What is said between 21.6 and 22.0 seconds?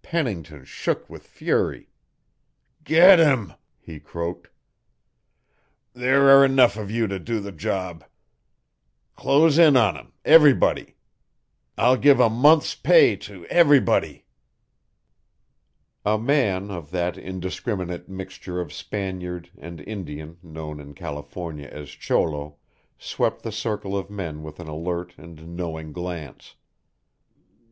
as